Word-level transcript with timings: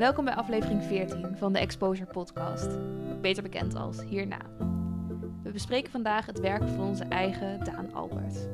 Welkom 0.00 0.24
bij 0.24 0.34
aflevering 0.34 0.82
14 0.82 1.26
van 1.36 1.52
de 1.52 1.58
Exposure 1.58 2.10
Podcast, 2.10 2.68
beter 3.20 3.42
bekend 3.42 3.74
als 3.74 4.02
Hierna. 4.04 4.38
We 5.42 5.50
bespreken 5.50 5.90
vandaag 5.90 6.26
het 6.26 6.40
werk 6.40 6.68
van 6.68 6.80
onze 6.80 7.04
eigen 7.04 7.64
Daan 7.64 7.92
Albert. 7.92 8.48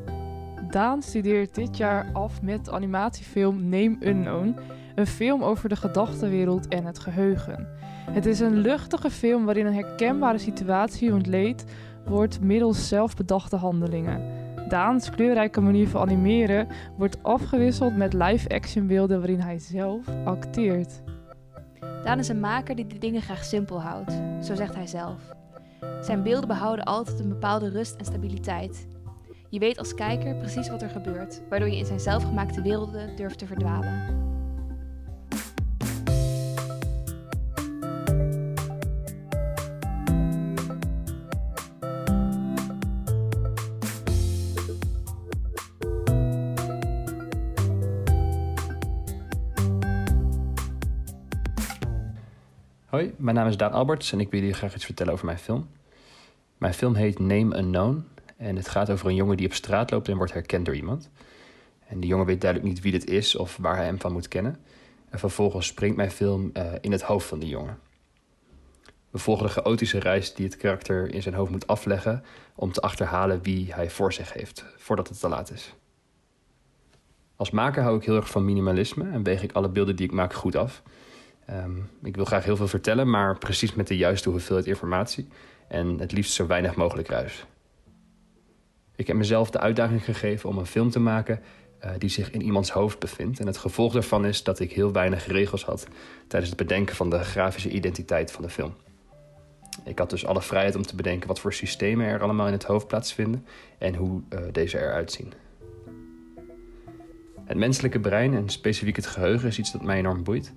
Daan 0.71 1.03
studeert 1.03 1.55
dit 1.55 1.77
jaar 1.77 2.11
af 2.13 2.43
met 2.43 2.65
de 2.65 2.71
animatiefilm 2.71 3.69
Name 3.69 3.97
Unknown, 4.01 4.57
een 4.95 5.07
film 5.07 5.43
over 5.43 5.69
de 5.69 5.77
gedachtenwereld 5.77 6.69
en 6.69 6.85
het 6.85 6.99
geheugen. 6.99 7.69
Het 8.11 8.27
is 8.27 8.41
een 8.41 8.57
luchtige 8.57 9.11
film 9.11 9.45
waarin 9.45 9.67
een 9.67 9.75
herkenbare 9.75 10.39
situatie 10.39 11.13
ontleed 11.13 11.65
wordt 12.05 12.41
middels 12.41 12.89
zelfbedachte 12.89 13.57
handelingen. 13.57 14.45
Daans 14.69 15.11
kleurrijke 15.11 15.61
manier 15.61 15.89
van 15.89 16.01
animeren 16.01 16.69
wordt 16.97 17.23
afgewisseld 17.23 17.97
met 17.97 18.13
live-action 18.13 18.87
beelden 18.87 19.19
waarin 19.19 19.41
hij 19.41 19.59
zelf 19.59 20.07
acteert. 20.25 21.05
Daan 22.07 22.19
is 22.19 22.29
een 22.29 22.41
maker 22.41 22.77
die 22.77 22.87
de 22.87 22.99
dingen 22.99 23.23
graag 23.23 23.45
simpel 23.45 23.83
houdt, 23.83 24.13
zo 24.43 24.55
zegt 24.55 24.75
hij 24.75 24.87
zelf. 24.87 25.21
Zijn 26.01 26.23
beelden 26.23 26.49
behouden 26.49 26.85
altijd 26.85 27.21
een 27.21 27.29
bepaalde 27.29 27.69
rust 27.69 27.97
en 27.97 28.05
stabiliteit. 28.05 28.87
Je 29.51 29.59
weet 29.59 29.79
als 29.79 29.95
kijker 29.95 30.37
precies 30.37 30.69
wat 30.69 30.83
er 30.83 30.91
gebeurt, 30.91 31.43
waardoor 31.49 31.69
je 31.69 31.77
in 31.77 31.87
zijn 31.87 32.01
zelfgemaakte 32.01 32.63
werelden 32.63 33.17
durft 33.17 33.39
te 33.39 33.47
verdwalen. 33.47 34.05
Hoi, 52.97 53.15
mijn 53.17 53.37
naam 53.37 53.49
is 53.49 53.57
Daan 53.57 53.73
Alberts 53.73 54.13
en 54.13 54.21
ik 54.21 54.31
wil 54.31 54.41
jullie 54.41 54.55
graag 54.55 54.75
iets 54.75 54.85
vertellen 54.85 55.13
over 55.13 55.25
mijn 55.25 55.39
film. 55.39 55.69
Mijn 56.59 56.75
film 56.75 56.95
heet 56.95 57.19
Name 57.19 57.59
Unknown 57.59 58.05
en 58.37 58.57
het 58.57 58.69
gaat 58.69 58.91
over 58.91 59.07
een 59.07 59.15
jongen 59.15 59.37
die 59.37 59.47
op 59.47 59.53
straat 59.53 59.91
loopt 59.91 60.09
en 60.09 60.17
wordt 60.17 60.33
herkend 60.33 60.67
door 60.67 60.75
iemand. 60.75 61.11
En 61.87 62.01
die 62.01 62.09
jongen 62.09 62.27
weet 62.27 62.41
duidelijk 62.41 62.73
niet 62.73 62.83
wie 62.83 62.93
dit 62.93 63.07
is 63.07 63.37
of 63.37 63.57
waar 63.57 63.77
hij 63.77 63.85
hem 63.85 64.01
van 64.01 64.13
moet 64.13 64.29
kennen. 64.29 64.57
En 65.11 65.19
vervolgens 65.19 65.67
springt 65.67 65.97
mijn 65.97 66.11
film 66.11 66.51
uh, 66.53 66.73
in 66.81 66.93
het 66.93 67.03
hoofd 67.03 67.27
van 67.27 67.39
die 67.39 67.49
jongen. 67.49 67.79
We 69.11 69.19
volgen 69.19 69.47
de 69.47 69.53
chaotische 69.53 69.99
reis 69.99 70.35
die 70.35 70.47
het 70.47 70.57
karakter 70.57 71.15
in 71.15 71.23
zijn 71.23 71.35
hoofd 71.35 71.51
moet 71.51 71.67
afleggen 71.67 72.25
om 72.55 72.73
te 72.73 72.81
achterhalen 72.81 73.43
wie 73.43 73.75
hij 73.75 73.91
voor 73.91 74.13
zich 74.13 74.33
heeft, 74.33 74.65
voordat 74.77 75.09
het 75.09 75.21
te 75.21 75.29
laat 75.29 75.51
is. 75.51 75.75
Als 77.37 77.51
maker 77.51 77.83
hou 77.83 77.97
ik 77.97 78.05
heel 78.05 78.17
erg 78.17 78.31
van 78.31 78.45
minimalisme 78.45 79.11
en 79.11 79.23
weeg 79.23 79.43
ik 79.43 79.53
alle 79.53 79.69
beelden 79.69 79.97
die 79.97 80.07
ik 80.07 80.13
maak 80.13 80.33
goed 80.33 80.57
af. 80.57 80.83
Um, 81.51 81.91
ik 82.03 82.17
wil 82.17 82.25
graag 82.25 82.45
heel 82.45 82.57
veel 82.57 82.69
vertellen, 82.69 83.11
maar 83.11 83.39
precies 83.39 83.75
met 83.75 83.87
de 83.87 83.97
juiste 83.97 84.31
hoeveelheid 84.31 84.67
informatie 84.67 85.29
en 85.69 85.99
het 85.99 86.13
liefst 86.13 86.33
zo 86.33 86.47
weinig 86.47 86.75
mogelijk 86.75 87.09
ruis. 87.09 87.47
Ik 88.97 89.07
heb 89.07 89.17
mezelf 89.17 89.51
de 89.51 89.61
uitdaging 89.61 90.05
gegeven 90.05 90.49
om 90.49 90.59
een 90.59 90.67
film 90.67 90.91
te 90.91 91.01
maken 91.01 91.41
uh, 91.85 91.91
die 91.99 92.09
zich 92.09 92.31
in 92.31 92.43
iemands 92.43 92.71
hoofd 92.71 92.99
bevindt. 92.99 93.41
En 93.41 93.47
het 93.47 93.57
gevolg 93.57 93.93
daarvan 93.93 94.27
is 94.27 94.43
dat 94.43 94.61
ik 94.61 94.73
heel 94.73 94.93
weinig 94.93 95.27
regels 95.27 95.65
had 95.65 95.87
tijdens 96.27 96.51
het 96.51 96.61
bedenken 96.61 96.97
van 96.97 97.11
de 97.11 97.19
grafische 97.19 97.71
identiteit 97.71 98.33
van 98.33 98.43
de 98.43 98.51
film. 98.51 98.75
Ik 99.85 99.99
had 99.99 100.11
dus 100.11 100.27
alle 100.27 100.43
vrijheid 100.43 100.77
om 100.77 100.83
te 100.83 100.97
bedenken 100.97 101.29
wat 101.29 101.41
voor 101.41 101.53
systemen 101.53 102.07
er 102.07 102.23
allemaal 102.23 102.47
in 102.47 102.53
het 102.53 102.65
hoofd 102.65 102.87
plaatsvinden 102.87 103.47
en 103.79 103.95
hoe 103.95 104.23
uh, 104.29 104.41
deze 104.53 104.79
eruit 104.79 105.13
zien. 105.13 105.33
Het 107.45 107.57
menselijke 107.57 108.01
brein 108.01 108.35
en 108.35 108.49
specifiek 108.49 108.97
het 108.97 109.07
geheugen 109.07 109.49
is 109.49 109.59
iets 109.59 109.73
dat 109.73 109.83
mij 109.83 109.99
enorm 109.99 110.25
boeit. 110.25 110.53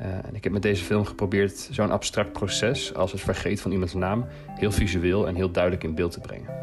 Uh, 0.00 0.06
en 0.06 0.34
ik 0.34 0.44
heb 0.44 0.52
met 0.52 0.62
deze 0.62 0.84
film 0.84 1.04
geprobeerd 1.04 1.68
zo'n 1.70 1.90
abstract 1.90 2.32
proces 2.32 2.94
als 2.94 3.12
het 3.12 3.20
vergeten 3.20 3.62
van 3.62 3.72
iemands 3.72 3.94
naam 3.94 4.26
heel 4.48 4.72
visueel 4.72 5.26
en 5.26 5.34
heel 5.34 5.50
duidelijk 5.50 5.84
in 5.84 5.94
beeld 5.94 6.12
te 6.12 6.20
brengen. 6.20 6.60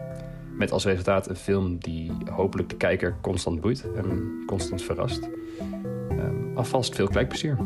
Met 0.54 0.72
als 0.72 0.86
resultaat 0.86 1.30
een 1.30 1.36
film 1.36 1.78
die 1.78 2.12
hopelijk 2.32 2.70
de 2.70 2.78
kijker 2.78 3.18
constant 3.22 3.62
boeit 3.62 3.94
en 3.96 4.44
constant 4.46 4.82
verrast. 4.82 5.30
Uh, 6.12 6.56
alvast 6.56 6.96
veel 6.96 7.08
kijkplezier. 7.08 7.58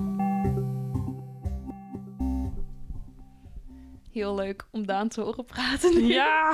Heel 4.12 4.36
leuk 4.36 4.68
om 4.72 4.86
Daan 4.86 5.08
te 5.08 5.22
horen 5.22 5.46
praten. 5.46 6.06
Ja, 6.06 6.54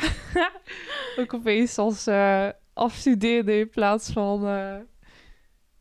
ook 1.20 1.34
opeens 1.34 1.78
als 1.78 2.08
uh, 2.08 2.50
afstudeerde 2.74 3.59
in 3.59 3.70
plaats 3.70 4.12
van 4.12 4.47
uh, 4.47 4.76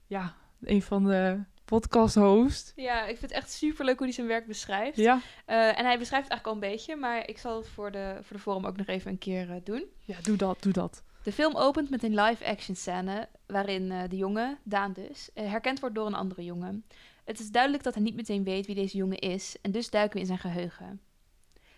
ja, 0.07 0.35
een 0.61 0.83
van 0.83 1.05
de 1.05 1.39
podcast 1.69 2.15
host. 2.15 2.73
Ja, 2.77 3.01
ik 3.01 3.19
vind 3.19 3.21
het 3.21 3.31
echt 3.31 3.53
super 3.53 3.85
leuk 3.85 3.97
hoe 3.97 4.07
hij 4.07 4.15
zijn 4.15 4.27
werk 4.27 4.47
beschrijft. 4.47 4.97
Ja. 4.97 5.21
Uh, 5.47 5.79
en 5.79 5.85
hij 5.85 5.99
beschrijft 5.99 6.29
het 6.29 6.33
eigenlijk 6.33 6.47
al 6.47 6.53
een 6.53 6.77
beetje, 6.77 6.97
maar 6.97 7.29
ik 7.29 7.39
zal 7.39 7.57
het 7.57 7.69
voor 7.69 7.91
de, 7.91 8.19
voor 8.23 8.37
de 8.37 8.43
forum 8.43 8.67
ook 8.67 8.77
nog 8.77 8.87
even 8.87 9.11
een 9.11 9.19
keer 9.19 9.49
uh, 9.49 9.57
doen. 9.65 9.85
Ja, 10.05 10.17
doe 10.23 10.37
dat, 10.37 10.63
doe 10.63 10.73
dat. 10.73 11.03
De 11.23 11.33
film 11.33 11.57
opent 11.57 11.91
met 11.91 12.03
een 12.03 12.15
live-action 12.15 12.77
scène 12.77 13.29
waarin 13.47 13.91
uh, 13.91 14.03
de 14.09 14.17
jongen, 14.17 14.59
Daan 14.63 14.93
dus, 14.93 15.31
herkend 15.35 15.81
wordt 15.81 15.95
door 15.95 16.07
een 16.07 16.15
andere 16.15 16.45
jongen. 16.45 16.85
Het 17.25 17.41
is 17.41 17.51
duidelijk 17.51 17.83
dat 17.83 17.95
hij 17.95 18.03
niet 18.03 18.17
meteen 18.17 18.45
weet 18.45 18.67
wie 18.67 18.75
deze 18.75 18.97
jongen 18.97 19.19
is 19.19 19.57
en 19.63 19.71
dus 19.71 19.91
duiken 19.91 20.15
we 20.15 20.21
in 20.21 20.27
zijn 20.27 20.39
geheugen. 20.39 21.01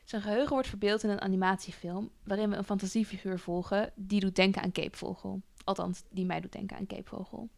Zijn 0.05 0.23
geheugen 0.23 0.53
wordt 0.53 0.69
verbeeld 0.69 1.03
in 1.03 1.11
een 1.11 1.21
animatiefilm 1.21 2.11
waarin 2.25 2.51
we 2.51 2.57
een 2.57 2.65
fantasiefiguur 2.65 3.39
volgen 3.39 3.93
die 3.95 4.21
doet 4.21 4.37
denken 4.37 4.63
aan 4.63 4.73
Keepvogel. 4.73 5.41
Althans, 5.65 6.03
die 6.11 6.25
mij 6.25 6.41
doet 6.41 6.53
denken 6.53 6.77
aan 6.77 6.87
Keepvogel. 6.87 7.49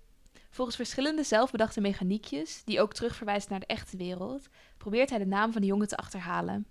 Volgens 0.52 0.76
verschillende 0.76 1.22
zelfbedachte 1.22 1.80
mechaniekjes, 1.80 2.64
die 2.64 2.80
ook 2.80 2.94
terugverwijzen 2.94 3.50
naar 3.50 3.60
de 3.60 3.66
echte 3.66 3.96
wereld, 3.96 4.48
probeert 4.76 5.10
hij 5.10 5.18
de 5.18 5.26
naam 5.26 5.52
van 5.52 5.60
de 5.60 5.66
jongen 5.66 5.88
te 5.88 5.96
achterhalen. 5.96 6.66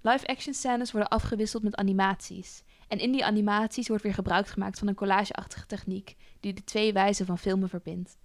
Live-action 0.00 0.54
scènes 0.54 0.92
worden 0.92 1.10
afgewisseld 1.10 1.62
met 1.62 1.76
animaties. 1.76 2.62
En 2.88 2.98
in 2.98 3.12
die 3.12 3.24
animaties 3.24 3.88
wordt 3.88 4.02
weer 4.02 4.14
gebruik 4.14 4.46
gemaakt 4.46 4.78
van 4.78 4.88
een 4.88 4.94
collageachtige 4.94 5.66
techniek, 5.66 6.16
die 6.40 6.52
de 6.52 6.64
twee 6.64 6.92
wijzen 6.92 7.26
van 7.26 7.38
filmen 7.38 7.68
verbindt. 7.68 8.18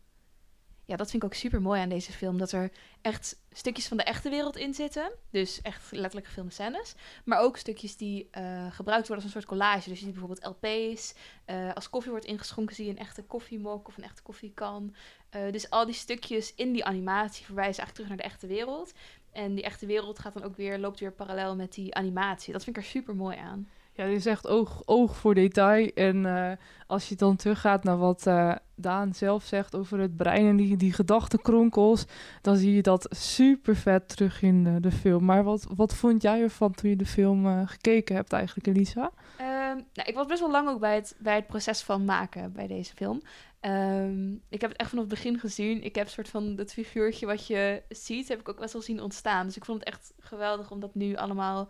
Ja, 0.86 0.96
dat 0.96 1.10
vind 1.10 1.24
ik 1.24 1.30
ook 1.30 1.36
super 1.36 1.62
mooi 1.62 1.82
aan 1.82 1.90
deze 1.90 2.12
film. 2.12 2.38
Dat 2.38 2.52
er 2.52 2.72
echt 3.02 3.40
stukjes 3.52 3.88
van 3.88 3.98
de 3.98 4.04
echte 4.04 4.30
wereld 4.30 4.58
in 4.58 4.74
zitten. 4.74 5.12
Dus 5.30 5.62
echt 5.62 5.92
letterlijk 5.92 6.26
gefilmde. 6.26 6.84
Maar 7.26 7.40
ook 7.40 7.58
stukjes 7.58 7.98
die 7.98 8.30
uh, 8.38 8.72
gebruikt 8.72 9.08
worden 9.08 9.16
als 9.16 9.24
een 9.24 9.42
soort 9.42 9.46
collage. 9.46 9.90
Dus 9.90 10.00
je 10.00 10.06
ziet 10.06 10.14
bijvoorbeeld 10.14 10.46
LP's. 10.46 11.14
Uh, 11.46 11.74
als 11.74 11.90
koffie 11.90 12.12
wordt 12.12 12.26
ingeschonken, 12.26 12.76
zie 12.76 12.86
je 12.86 12.92
een 12.92 12.98
echte 12.98 13.24
koffiemok 13.24 13.88
of 13.88 13.98
een 13.98 14.04
echte 14.04 14.22
koffiekan. 14.22 14.96
Uh, 15.36 15.52
dus 15.52 15.70
al 15.70 15.86
die 15.86 15.96
stukjes 15.96 16.54
in 16.56 16.72
die 16.72 16.86
animatie 16.86 17.46
verwijzen 17.46 17.84
eigenlijk 17.84 17.94
terug 17.94 18.08
naar 18.08 18.18
de 18.18 18.24
echte 18.24 18.48
wereld. 18.48 18.94
En 19.32 19.56
die 19.56 19.64
echte 19.64 19.86
wereld 19.86 20.20
gaat 20.20 20.34
dan 20.34 20.44
ook 20.44 20.56
weer, 20.56 20.80
loopt 20.80 21.00
weer 21.00 21.14
parallel 21.14 21.56
met 21.56 21.74
die 21.74 21.96
animatie. 21.96 22.54
Dat 22.54 22.64
vind 22.64 22.78
ik 22.78 22.84
er 22.84 22.90
super 22.90 23.16
mooi 23.16 23.38
aan. 23.38 23.70
Ja, 23.94 24.06
dit 24.08 24.18
is 24.18 24.26
echt 24.26 24.48
oog, 24.48 24.82
oog 24.86 25.16
voor 25.16 25.36
detail. 25.36 25.92
En 25.96 26.16
uh, 26.16 26.52
als 26.88 27.10
je 27.10 27.16
dan 27.16 27.36
teruggaat 27.36 27.84
naar 27.84 27.98
wat 27.98 28.26
uh, 28.28 28.56
Daan 28.76 29.14
zelf 29.14 29.44
zegt 29.44 29.76
over 29.76 30.00
het 30.00 30.16
brein 30.16 30.48
en 30.48 30.56
die, 30.56 30.78
die 30.78 30.94
gedachtenkronkels, 30.94 32.06
dan 32.42 32.56
zie 32.56 32.76
je 32.76 32.82
dat 32.82 33.08
super 33.10 33.76
vet 33.76 34.08
terug 34.08 34.42
in 34.42 34.82
de, 34.82 34.92
film. 34.92 35.26
Maar 35.26 35.44
wat, 35.44 35.66
wat 35.76 35.96
vond 35.96 36.22
jij 36.22 36.42
ervan 36.42 36.72
toen 36.72 36.90
je 36.90 36.96
de 36.96 37.06
film 37.06 37.46
uh, 37.46 37.62
gekeken 37.66 38.16
hebt 38.16 38.34
eigenlijk, 38.34 38.68
Elisa? 38.68 39.12
Um, 39.42 39.86
nou, 39.94 40.10
ik 40.10 40.16
was 40.16 40.28
best 40.28 40.40
wel 40.40 40.52
lang 40.52 40.70
ook 40.70 40.80
bij 40.80 40.96
het, 40.96 41.16
bij 41.20 41.36
het 41.36 41.48
proces 41.48 41.82
van 41.82 42.06
maken 42.06 42.52
bij 42.54 42.68
deze 42.68 42.94
film. 42.96 43.22
Um, 43.62 44.42
ik 44.50 44.62
heb 44.62 44.70
het 44.70 44.80
echt 44.80 44.90
vanaf 44.90 45.06
het 45.06 45.14
begin 45.14 45.40
gezien. 45.40 45.84
Ik 45.84 45.96
heb 45.96 46.06
een 46.06 46.12
soort 46.12 46.30
van 46.30 46.54
het 46.58 46.74
figuurtje 46.74 47.26
wat 47.26 47.48
je 47.48 47.84
ziet, 47.90 48.28
heb 48.28 48.40
ik 48.40 48.50
ook 48.50 48.60
best 48.60 48.74
wel 48.74 48.82
zien 48.82 49.02
ontstaan. 49.02 49.46
Dus 49.46 49.58
ik 49.58 49.66
vond 49.66 49.80
het 49.80 49.88
echt 49.88 50.14
geweldig 50.20 50.72
om 50.72 50.80
dat 50.80 50.96
nu 50.96 51.16
allemaal 51.16 51.70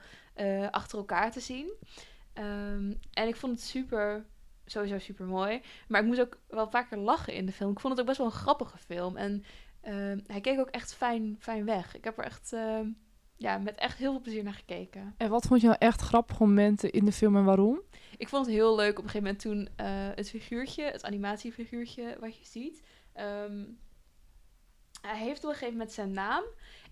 achter 0.72 0.98
elkaar 0.98 1.32
te 1.32 1.40
zien. 1.40 1.74
Um, 2.34 3.00
en 3.14 3.28
ik 3.28 3.36
vond 3.36 3.52
het 3.52 3.62
super, 3.62 4.25
sowieso 4.66 4.97
super 5.00 5.25
mooi. 5.25 5.62
Maar 5.88 6.02
ik 6.02 6.08
moest 6.08 6.22
ook 6.22 6.40
wel 6.47 6.69
vaker 6.69 6.97
lachen 6.97 7.34
in 7.34 7.46
de 7.46 7.52
film. 7.52 7.72
Ik 7.72 7.80
vond 7.80 7.94
het 7.94 8.02
ook 8.02 8.08
best 8.08 8.18
wel 8.18 8.28
een 8.28 8.34
grappige 8.34 8.78
film. 8.78 9.18
En 9.18 9.44
uh, 9.84 10.23
hij 10.28 10.41
keek 10.41 10.59
ook 10.59 10.70
echt 10.70 10.94
fijn, 10.94 11.35
fijn 11.40 11.66
weg. 11.66 11.96
Ik 11.96 12.03
heb 12.03 12.17
er 12.17 12.23
echt, 12.23 12.53
uh, 12.53 12.79
ja, 13.38 13.58
met 13.58 13.76
echt 13.76 13.97
heel 13.97 14.11
veel 14.11 14.22
plezier 14.22 14.44
naar 14.44 14.53
gekeken. 14.53 15.14
En 15.17 15.29
wat 15.29 15.46
vond 15.46 15.61
je 15.61 15.67
nou 15.67 15.79
echt 15.79 16.02
grappige 16.02 16.44
momenten 16.44 16.91
in 16.91 17.05
de 17.05 17.11
film 17.11 17.35
en 17.35 17.46
waarom? 17.46 17.82
Ik 18.17 18.29
vond 18.29 18.46
het 18.46 18.55
heel 18.55 18.76
leuk 18.76 18.97
op 19.00 19.03
een 19.03 19.09
gegeven 19.09 19.23
moment 19.23 19.40
toen 19.41 19.85
uh, 19.85 20.09
het 20.16 20.29
figuurtje, 20.29 20.84
het 20.84 21.03
animatiefiguurtje 21.03 22.17
wat 22.20 22.38
je 22.38 22.46
ziet. 22.46 22.84
Um, 23.16 23.79
hij 25.02 25.18
heeft 25.18 25.44
op 25.44 25.50
een 25.50 25.56
gegeven 25.56 25.74
moment 25.74 25.92
zijn 25.92 26.12
naam. 26.12 26.44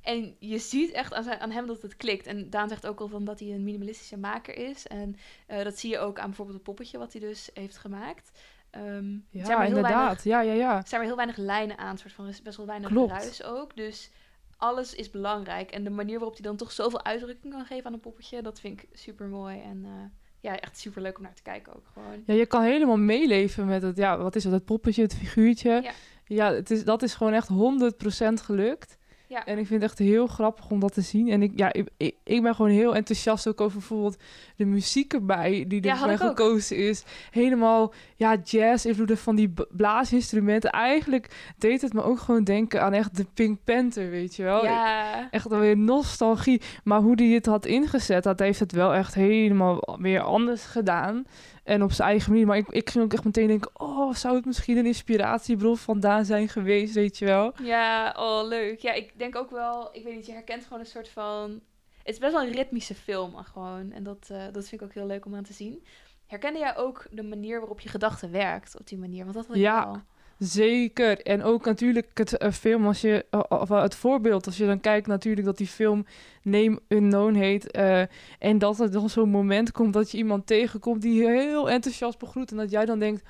En 0.02 0.36
je 0.40 0.58
ziet 0.58 0.92
echt 0.92 1.14
aan, 1.14 1.24
zijn, 1.24 1.40
aan, 1.40 1.52
hem 1.52 1.68
dat 1.68 1.82
het 1.82 1.98
klikt. 1.98 2.28
En 2.28 2.50
Daan 2.50 2.70
zegt 2.70 2.88
ook 2.88 3.00
al 3.00 3.08
van 3.08 3.26
dat 3.26 3.40
hij 3.40 3.50
een 3.50 3.64
minimalistische 3.64 4.18
maker 4.18 4.58
is. 4.58 4.88
En 4.88 5.16
uh, 5.48 5.64
dat 5.64 5.80
zie 5.80 5.90
je 5.90 6.00
ook 6.00 6.20
aan 6.20 6.28
bijvoorbeeld 6.28 6.58
het 6.58 6.66
poppetje 6.66 6.98
wat 6.98 7.12
hij 7.12 7.22
dus 7.22 7.50
heeft 7.54 7.78
gemaakt. 7.78 8.32
Um, 8.78 9.26
ja, 9.30 9.46
zijn 9.46 9.68
inderdaad. 9.68 9.94
Weinig, 9.94 10.24
ja, 10.24 10.42
ja, 10.42 10.54
ja. 10.54 10.78
Er 10.78 10.88
zijn 10.88 11.02
er 11.02 11.08
heel 11.08 11.16
weinig 11.16 11.38
lijnen 11.38 11.78
aan. 11.78 11.98
soort 11.98 12.14
van, 12.14 12.26
er 12.26 12.32
is 12.32 12.42
best 12.42 12.58
wel 12.58 12.66
weinig 12.66 12.90
Klopt. 12.90 13.12
ruis 13.12 13.44
ook. 13.44 13.76
Dus 13.76 14.12
alles 14.58 14.96
is 14.96 15.10
belangrijk. 15.10 15.72
En 15.72 15.84
de 15.84 15.90
manier 15.90 16.16
waarop 16.16 16.34
hij 16.34 16.46
dan 16.46 16.56
toch 16.56 16.72
zoveel 16.72 17.04
uitdrukking 17.04 17.54
kan 17.54 17.66
geven 17.66 17.86
aan 17.86 17.94
een 17.94 18.00
poppetje... 18.00 18.42
dat 18.42 18.60
vind 18.60 18.82
ik 18.82 18.90
super 18.94 19.28
mooi. 19.28 19.62
En 19.62 19.84
uh, 19.86 19.92
ja, 20.40 20.60
echt 20.60 20.78
super 20.78 21.02
leuk 21.02 21.18
om 21.18 21.24
naar 21.24 21.34
te 21.34 21.42
kijken 21.42 21.76
ook 21.76 21.88
gewoon. 21.94 22.24
Ja, 22.26 22.34
je 22.34 22.46
kan 22.46 22.64
helemaal 22.64 22.98
meeleven 22.98 23.66
met 23.66 23.82
het... 23.82 23.98
Ja, 23.98 24.18
wat 24.18 24.36
is 24.36 24.44
het? 24.44 24.54
Het 24.54 24.66
poppetje, 24.66 25.02
het 25.02 25.16
figuurtje. 25.16 25.82
Ja. 25.82 25.92
Ja, 26.30 26.54
het 26.54 26.72
is, 26.72 26.84
dat 26.84 27.04
is 27.04 27.14
gewoon 27.14 27.34
echt 27.34 27.50
100% 27.50 28.34
gelukt. 28.34 28.99
Ja. 29.30 29.46
En 29.46 29.58
ik 29.58 29.68
vind 29.68 29.81
het 29.81 29.90
echt 29.90 30.00
heel 30.00 30.28
grappig 30.28 30.70
om 30.70 30.80
dat 30.80 30.94
te 30.94 31.02
zien. 31.02 31.30
En 31.30 31.42
ik, 31.42 31.52
ja, 31.56 31.74
ik, 31.74 32.14
ik, 32.24 32.42
ben 32.42 32.56
gewoon 32.56 32.72
heel 32.72 32.96
enthousiast 32.96 33.48
ook 33.48 33.62
over 33.62 33.78
bijvoorbeeld 33.78 34.18
de 34.56 34.66
muziek 34.66 35.14
erbij 35.14 35.66
die 35.68 35.84
Ja, 35.84 35.92
er 35.92 35.98
had 35.98 36.06
bij 36.06 36.16
ik 36.16 36.22
ook. 36.22 36.28
gekozen 36.28 36.78
is. 36.78 37.04
Helemaal, 37.31 37.94
ja, 38.16 38.38
jazz, 38.44 38.86
invloeden 38.86 39.18
van 39.18 39.36
die 39.36 39.54
blaasinstrumenten. 39.70 40.70
Eigenlijk 40.70 41.54
deed 41.58 41.81
het 41.81 41.94
me 41.94 42.04
ook 42.04 42.20
gewoon 42.20 42.44
denken 42.44 42.81
aan 42.81 42.94
echt 42.94 43.18
de 43.18 43.26
Pink 43.34 43.60
Panther, 43.64 44.10
weet 44.10 44.36
je 44.36 44.44
wel. 44.44 44.64
Ja, 44.64 45.28
Echt 45.32 45.52
alweer 45.52 45.78
nostalgie. 45.78 46.62
Maar 46.84 47.00
hoe 47.00 47.16
die 47.16 47.36
het 47.36 47.46
had 47.46 47.66
ingezet, 47.66 48.24
dat 48.24 48.40
heeft 48.40 48.60
het 48.60 48.72
wel 48.72 48.94
echt 48.94 49.14
helemaal 49.14 49.98
weer 50.00 50.22
anders 50.22 50.64
gedaan. 50.64 51.25
En 51.70 51.84
op 51.84 51.92
zijn 51.92 52.10
eigen 52.10 52.32
manier. 52.32 52.48
Maar 52.48 52.58
ik, 52.58 52.68
ik 52.68 52.90
ging 52.90 53.04
ook 53.04 53.14
echt 53.14 53.24
meteen 53.24 53.48
denken, 53.48 53.72
oh, 53.74 54.14
zou 54.14 54.36
het 54.36 54.46
misschien 54.46 54.78
een 54.78 54.86
inspiratiebron 54.86 55.78
vandaan 55.78 56.25
zijn 56.25 56.50
geweest, 56.50 56.94
weet 56.94 57.18
je 57.18 57.25
wel. 57.25 57.54
ja, 57.64 58.16
oh 58.18 58.48
leuk. 58.48 58.80
Ja, 58.80 58.94
ik 58.94 59.12
denk 59.19 59.36
ook 59.36 59.50
wel, 59.50 59.89
ik 59.95 60.04
weet 60.04 60.16
niet, 60.16 60.25
je 60.25 60.31
herkent 60.31 60.63
gewoon 60.63 60.80
een 60.80 60.86
soort 60.86 61.10
van... 61.10 61.62
Het 61.98 62.13
is 62.18 62.18
best 62.19 62.33
wel 62.33 62.42
een 62.44 62.51
ritmische 62.54 62.95
film 62.95 63.36
gewoon. 63.36 63.92
En 63.92 64.04
dat, 64.04 64.27
eh, 64.31 64.44
dat 64.51 64.68
vind 64.68 64.81
ik 64.81 64.88
ook 64.88 64.94
heel 64.94 65.06
leuk 65.06 65.25
om 65.25 65.36
aan 65.36 65.44
te 65.44 65.54
zien. 65.54 65.83
Herkende 66.27 66.60
jij 66.60 66.77
ook 66.77 67.06
de 67.12 67.24
manier 67.24 67.60
waarop 67.60 67.80
je 67.80 67.89
gedachte 67.89 68.30
werkt 68.30 68.80
op 68.80 68.88
die 68.88 68.98
manier? 68.98 69.24
Want 69.24 69.36
dat 69.36 69.48
had 69.48 69.56
ik 69.56 69.62
Ja. 69.62 69.86
wel. 69.86 70.01
Zeker. 70.38 71.21
En 71.21 71.44
ook 71.44 71.66
natuurlijk 71.66 72.18
het 72.18 72.38
eh, 72.38 72.51
film, 72.51 72.86
als 72.88 73.01
je, 73.01 73.25
of 73.50 73.71
eh, 73.71 73.81
het 73.81 73.95
voorbeeld, 73.95 74.45
als 74.45 74.57
je 74.57 74.66
dan 74.66 74.80
kijkt 74.80 75.07
natuurlijk 75.07 75.45
dat 75.45 75.57
die 75.57 75.68
film 75.68 76.06
Name 76.44 76.80
Unknown 76.88 77.33
heet. 77.33 77.72
en 78.39 78.57
dat 78.57 78.80
er 78.80 78.92
dan 78.92 79.10
zo'n 79.10 79.30
moment 79.30 79.72
komt 79.72 79.94
dat 79.94 80.12
je 80.12 80.18
iemand 80.18 80.48
tegenkomt 80.48 81.01
die 81.01 81.27
heel 81.27 81.69
enthousiast 81.69 82.19
begroet. 82.19 82.51
En 82.51 82.57
dat 82.57 82.72
jij 82.72 82.86
dan 82.86 83.00
denkt, 83.00 83.24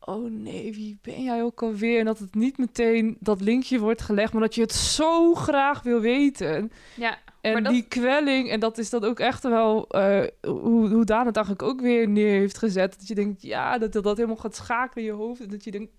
oh 0.00 0.30
nee, 0.30 0.72
wie 0.74 0.98
ben 1.02 1.22
jij 1.22 1.42
ook 1.42 1.62
alweer? 1.62 1.98
En 1.98 2.04
dat 2.04 2.18
het 2.18 2.34
niet 2.34 2.58
meteen 2.58 3.16
dat 3.20 3.40
linkje 3.40 3.78
wordt 3.78 4.02
gelegd, 4.02 4.32
maar 4.32 4.42
dat 4.42 4.54
je 4.54 4.60
het 4.60 4.72
zo 4.72 5.34
graag 5.34 5.82
wil 5.82 6.00
weten. 6.00 6.72
Ja, 6.96 7.18
En 7.40 7.52
Maar 7.52 7.62
dat- 7.62 7.72
die 7.72 7.82
kwelling, 7.88 8.50
en 8.50 8.60
dat 8.60 8.78
is 8.78 8.90
dat 8.90 9.04
ook 9.04 9.18
echt 9.20 9.42
wel 9.42 9.88
eh, 9.88 10.24
hoe, 10.46 10.88
hoe 10.88 11.04
Daan 11.04 11.26
het 11.26 11.36
eigenlijk 11.36 11.66
ook 11.68 11.80
weer 11.80 12.08
neer 12.08 12.38
heeft 12.38 12.58
gezet. 12.58 12.98
Dat 12.98 13.08
je 13.08 13.14
denkt, 13.14 13.42
ja, 13.42 13.78
dat 13.78 13.92
dat, 13.92 14.02
dat 14.02 14.16
helemaal 14.16 14.36
gaat 14.36 14.56
schakelen 14.56 15.04
in 15.04 15.10
je 15.10 15.16
hoofd. 15.16 15.40
En 15.40 15.48
dat 15.48 15.64
je 15.64 15.70
denkt, 15.70 15.90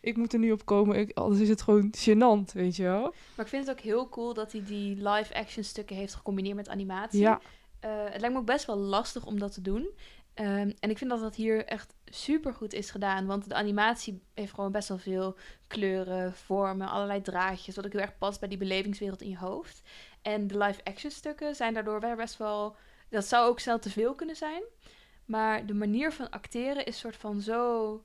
ik 0.00 0.16
moet 0.16 0.32
er 0.32 0.38
nu 0.38 0.52
op 0.52 0.64
komen. 0.64 0.96
Ik, 0.98 1.10
anders 1.18 1.40
is 1.42 1.48
het 1.48 1.62
gewoon 1.62 1.92
gênant, 1.96 2.52
weet 2.52 2.76
je 2.76 2.82
wel. 2.82 3.00
maar 3.36 3.44
ik 3.44 3.48
vind 3.48 3.66
het 3.66 3.76
ook 3.76 3.82
heel 3.82 4.08
cool 4.08 4.34
dat 4.34 4.52
hij 4.52 4.62
die 4.66 4.96
live-action 4.96 5.64
stukken 5.64 5.96
heeft 5.96 6.14
gecombineerd 6.14 6.56
met 6.56 6.68
animatie. 6.68 7.20
Ja, 7.20 7.40
Eh, 7.80 7.90
het 8.04 8.20
lijkt 8.20 8.34
me 8.34 8.40
ook 8.40 8.46
best 8.46 8.66
wel 8.66 8.76
lastig 8.76 9.26
om 9.26 9.38
dat 9.38 9.52
te 9.52 9.60
doen. 9.62 9.88
Ehm, 10.34 10.70
en 10.80 10.90
ik 10.90 10.98
vind 10.98 11.10
dat 11.10 11.20
dat 11.20 11.34
hier 11.34 11.64
echt 11.64 11.94
super 12.14 12.54
goed 12.54 12.72
is 12.72 12.90
gedaan. 12.90 13.26
Want 13.26 13.48
de 13.48 13.54
animatie 13.54 14.22
heeft 14.34 14.54
gewoon 14.54 14.72
best 14.72 14.88
wel 14.88 14.98
veel 14.98 15.36
kleuren, 15.66 16.34
vormen, 16.34 16.88
allerlei 16.88 17.20
draadjes. 17.20 17.76
Wat 17.76 17.86
ook 17.86 17.92
heel 17.92 18.00
erg 18.00 18.18
past 18.18 18.40
bij 18.40 18.48
die 18.48 18.58
belevingswereld 18.58 19.22
in 19.22 19.28
je 19.28 19.38
hoofd. 19.38 19.82
En 20.22 20.46
de 20.46 20.58
live-action 20.58 21.10
stukken 21.10 21.54
zijn 21.54 21.74
daardoor 21.74 22.00
wel 22.00 22.16
best 22.16 22.36
wel. 22.36 22.76
Dat 23.08 23.24
zou 23.26 23.48
ook 23.48 23.60
snel 23.60 23.78
te 23.78 23.90
veel 23.90 24.14
kunnen 24.14 24.36
zijn. 24.36 24.62
Maar 25.24 25.66
de 25.66 25.74
manier 25.74 26.12
van 26.12 26.30
acteren 26.30 26.86
is 26.86 26.98
soort 26.98 27.16
van 27.16 27.40
zo. 27.40 28.02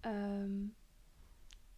ehm, 0.00 0.50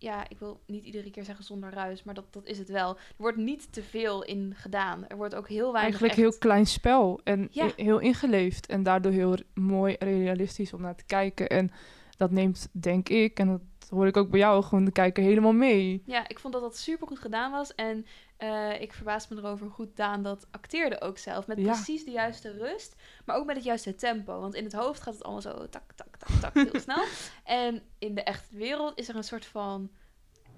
ja, 0.05 0.29
ik 0.29 0.39
wil 0.39 0.61
niet 0.67 0.85
iedere 0.85 1.11
keer 1.11 1.25
zeggen 1.25 1.45
zonder 1.45 1.71
ruis, 1.73 2.03
maar 2.03 2.15
dat, 2.15 2.25
dat 2.33 2.47
is 2.47 2.59
het 2.59 2.69
wel. 2.69 2.91
Er 2.97 3.03
wordt 3.17 3.37
niet 3.37 3.73
te 3.73 3.83
veel 3.83 4.23
in 4.25 4.53
gedaan. 4.57 5.07
Er 5.09 5.17
wordt 5.17 5.35
ook 5.35 5.49
heel 5.49 5.73
weinig. 5.73 5.83
eigenlijk 5.83 6.13
echt- 6.13 6.21
heel 6.23 6.39
klein 6.39 6.67
spel. 6.67 7.21
En 7.25 7.49
Ja. 7.51 7.69
heel 7.77 7.99
ingeleefd. 7.99 8.67
En 8.67 8.83
daardoor 8.83 9.13
heel 9.13 9.37
mooi 9.55 9.97
realistisch 9.99 10.73
om 10.73 10.81
naar 10.81 10.97
te 10.97 11.05
kijken. 11.07 11.49
En 11.49 11.71
dat 12.17 12.31
neemt, 12.31 12.69
denk 12.73 13.09
ik, 13.09 13.39
en 13.39 13.49
dat 13.49 13.61
hoor 13.91 14.07
ik 14.07 14.17
ook 14.17 14.31
bij 14.31 14.39
jou, 14.41 14.63
gewoon 14.63 14.85
de 14.85 14.91
kijker 14.93 15.23
helemaal 15.25 15.53
mee. 15.53 16.03
Ja, 16.07 16.29
ik 16.29 16.39
vond 16.39 16.53
dat 16.53 16.63
dat 16.63 16.77
super 16.77 17.07
goed 17.07 17.19
gedaan 17.19 17.51
was. 17.51 17.75
En 17.75 18.07
eh, 18.37 18.81
ik 18.81 18.93
verbaas 18.93 19.29
me 19.29 19.37
erover 19.37 19.67
hoe 19.67 19.75
goed 19.75 19.97
Daan 19.97 20.23
dat 20.23 20.47
acteerde 20.51 21.01
ook 21.01 21.19
zelf. 21.19 21.47
Met 21.47 21.59
Ja. 21.59 21.73
precies 21.73 22.05
de 22.05 22.11
juiste 22.11 22.51
rust, 22.53 22.95
maar 23.25 23.37
ook 23.37 23.47
met 23.47 23.57
het 23.57 23.65
juiste 23.65 23.95
tempo. 23.95 24.41
Want 24.41 24.55
in 24.55 24.65
het 24.65 24.73
hoofd 24.73 25.01
gaat 25.01 25.15
het 25.15 25.23
allemaal 25.23 25.43
zo 25.43 25.69
tak, 25.69 25.93
tak, 25.93 26.17
tak, 26.17 26.29
tak, 26.41 26.55
heel 26.55 26.81
snel. 26.91 27.05
En 27.45 27.83
in 27.99 28.15
de 28.15 28.23
echte 28.23 28.57
wereld 28.57 28.99
is 28.99 29.09
er 29.09 29.17
een 29.17 29.25
soort 29.25 29.47
van, 29.47 29.91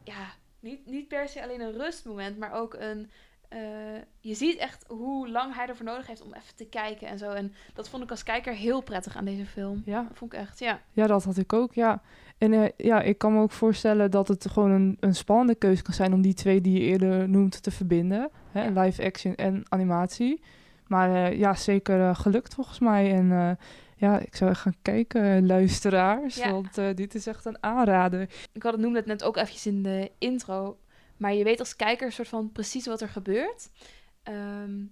ja, 0.05 0.34
niet, 0.61 0.87
niet 0.87 1.08
per 1.08 1.28
se 1.28 1.43
alleen 1.43 1.61
een 1.61 1.73
rustmoment, 1.73 2.38
maar 2.38 2.52
ook 2.52 2.75
een... 2.75 3.11
eh, 3.48 3.58
je 4.20 4.34
ziet 4.34 4.56
echt 4.56 4.84
hoe 4.88 5.31
lang 5.31 5.54
hij 5.54 5.66
ervoor 5.66 5.84
nodig 5.84 6.06
heeft 6.06 6.22
om 6.22 6.34
even 6.34 6.56
te 6.56 6.64
kijken 6.64 7.08
en 7.08 7.19
zo. 7.19 7.31
En 7.31 7.52
dat 7.75 7.88
vond 7.88 8.02
ik 8.02 8.10
als 8.10 8.22
kijker 8.22 8.54
heel 8.54 8.81
prettig 8.81 9.16
aan 9.16 9.25
deze 9.25 9.46
film. 9.46 9.82
Ja, 9.84 10.02
Dat 10.02 10.19
vond 10.19 10.32
ik 10.32 10.38
echt, 10.38 10.58
ja. 10.58 10.81
Ja, 10.93 11.06
dat 11.06 11.25
had 11.25 11.37
ik 11.37 11.52
ook, 11.52 11.75
ja. 11.75 12.02
En 12.38 12.52
eh, 12.52 12.69
ja, 12.76 13.00
ik 13.00 13.19
kan 13.19 13.32
me 13.32 13.40
ook 13.40 13.50
voorstellen 13.50 14.10
dat 14.10 14.28
het 14.28 14.48
gewoon 14.50 14.70
een, 14.70 14.96
een 15.00 15.14
spannende 15.14 15.54
keuze 15.54 15.82
kan 15.82 15.94
zijn 15.94 16.12
om 16.12 16.22
die 16.22 16.34
twee 16.34 16.60
die 16.60 16.72
je 16.72 16.87
eerder 16.87 17.28
noemt 17.28 17.62
te 17.62 17.70
verbinden. 17.70 18.31
Hè? 18.50 18.64
Ja. 18.64 18.81
Live 18.82 19.04
action 19.04 19.34
en 19.34 19.62
animatie. 19.69 20.40
Maar 20.87 21.14
eh, 21.14 21.38
ja, 21.38 21.54
zeker 21.54 22.16
gelukt 22.16 22.54
volgens 22.54 22.78
mij. 22.78 23.12
En 23.12 23.58
ja, 23.96 24.19
ik 24.19 24.37
zou 24.37 24.50
echt 24.50 24.60
gaan 24.60 24.76
kijken, 24.82 25.46
luisteraars. 25.46 26.37
Ja. 26.37 26.50
Want 26.52 26.75
dit 26.75 27.14
is 27.14 27.26
echt 27.26 27.44
een 27.44 27.62
aanrader. 27.62 28.20
ik 28.52 28.62
had 28.62 28.72
het 28.72 28.81
noemde 28.81 28.98
het 28.98 29.06
net 29.06 29.25
ook 29.25 29.37
eventjes 29.37 29.66
in 29.66 29.82
de 29.82 30.10
intro, 30.19 30.76
maar 31.17 31.35
je 31.35 31.45
weet 31.45 31.61
als 31.61 31.77
kijker 31.77 32.13
soort 32.13 32.29
van 32.29 32.53
precies 32.53 32.87
wat 32.87 33.01
er 33.01 33.09
gebeurt. 33.09 33.71
Ehm, 34.23 34.85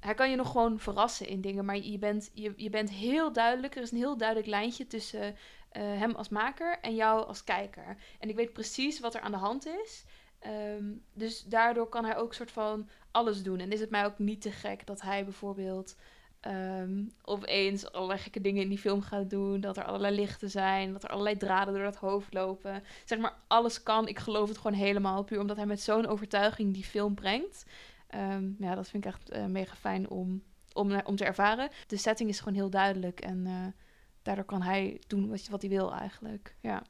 hij 0.00 0.14
kan 0.14 0.30
je 0.30 0.36
nog 0.36 0.50
gewoon 0.50 0.78
verrassen 0.78 1.26
in 1.26 1.40
dingen, 1.40 1.64
maar 1.64 1.76
je 1.76 1.98
bent, 1.98 2.30
je, 2.34 2.52
je 2.56 2.70
bent 2.70 2.90
heel 2.90 3.32
duidelijk. 3.32 3.76
Er 3.76 3.82
is 3.82 3.90
een 3.90 3.98
heel 3.98 4.16
duidelijk 4.16 4.48
lijntje 4.48 4.86
tussen 4.86 5.36
eh, 5.70 5.82
hem 5.82 6.14
als 6.14 6.28
maker 6.28 6.78
en 6.80 6.94
jou 6.94 7.26
als 7.26 7.44
kijker. 7.44 7.96
En 8.18 8.28
ik 8.28 8.36
weet 8.36 8.52
precies 8.52 9.00
wat 9.00 9.14
er 9.14 9.20
aan 9.20 9.30
de 9.30 9.36
hand 9.36 9.66
is. 9.66 10.04
Ehm, 10.38 10.92
dus 11.12 11.44
daardoor 11.44 11.88
kan 11.88 12.04
hij 12.04 12.16
ook 12.16 12.34
soort 12.34 12.50
van 12.50 12.88
alles 13.10 13.42
doen. 13.42 13.58
En 13.58 13.72
is 13.72 13.80
het 13.80 13.90
mij 13.90 14.04
ook 14.04 14.18
niet 14.18 14.40
te 14.42 14.50
gek 14.50 14.86
dat 14.86 15.00
hij 15.00 15.24
bijvoorbeeld 15.24 15.96
ehm, 16.40 17.04
opeens 17.22 17.92
allerlei 17.92 18.18
gekke 18.18 18.40
dingen 18.40 18.62
in 18.62 18.68
die 18.68 18.78
film 18.78 19.02
gaat 19.02 19.30
doen. 19.30 19.60
Dat 19.60 19.76
er 19.76 19.84
allerlei 19.84 20.14
lichten 20.14 20.50
zijn. 20.50 20.92
Dat 20.92 21.04
er 21.04 21.10
allerlei 21.10 21.36
draden 21.36 21.74
door 21.74 21.82
dat 21.82 21.96
hoofd 21.96 22.34
lopen. 22.34 22.82
Zeg 23.04 23.18
maar, 23.18 23.34
alles 23.46 23.82
kan. 23.82 24.08
Ik 24.08 24.18
geloof 24.18 24.48
het 24.48 24.58
gewoon 24.58 24.76
helemaal. 24.76 25.24
Puur 25.24 25.40
omdat 25.40 25.56
hij 25.56 25.66
met 25.66 25.80
zo'n 25.80 26.06
overtuiging 26.06 26.74
die 26.74 26.84
film 26.84 27.14
brengt. 27.14 27.64
Ehm, 28.06 28.50
ja, 28.58 28.74
dat 28.74 28.88
vind 28.88 29.04
ik 29.04 29.10
echt 29.10 29.30
eh, 29.30 29.44
mega 29.44 29.74
fijn 29.74 30.10
om, 30.10 30.42
om, 30.72 31.00
om 31.04 31.16
te 31.16 31.24
ervaren. 31.24 31.68
De 31.86 31.96
setting 31.96 32.28
is 32.28 32.38
gewoon 32.38 32.54
heel 32.54 32.70
duidelijk. 32.70 33.20
En 33.20 33.46
eh, 33.46 33.66
daardoor 34.22 34.44
kan 34.44 34.62
hij 34.62 35.00
doen 35.06 35.28
wat, 35.28 35.48
wat 35.48 35.60
hij 35.60 35.70
wil 35.70 35.94
eigenlijk. 35.94 36.56
Ja. 36.60 36.82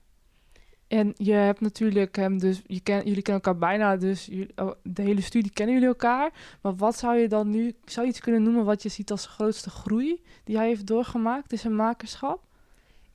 En 0.90 1.14
je 1.16 1.32
hebt 1.32 1.60
natuurlijk 1.60 2.16
hem 2.16 2.38
dus, 2.38 2.62
je 2.66 2.80
jullie 2.84 3.22
kennen 3.22 3.42
elkaar 3.42 3.58
bijna, 3.58 3.96
dus 3.96 4.30
oh, 4.56 4.70
de 4.82 5.02
hele 5.02 5.20
studie 5.20 5.52
kennen 5.52 5.74
jullie 5.74 5.88
elkaar. 5.88 6.30
Maar 6.60 6.76
wat 6.76 6.98
zou 6.98 7.16
je 7.16 7.28
dan 7.28 7.50
nu, 7.50 7.74
zou 7.84 8.06
je 8.06 8.12
iets 8.12 8.20
kunnen 8.20 8.42
noemen 8.42 8.64
wat 8.64 8.82
je 8.82 8.88
ziet 8.88 9.10
als 9.10 9.26
grootste 9.26 9.70
groei 9.70 10.22
die 10.44 10.56
hij 10.56 10.66
heeft 10.66 10.86
doorgemaakt 10.86 11.52
in 11.52 11.58
zijn 11.58 11.76
makerschap? 11.76 12.42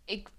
ik 0.06 0.30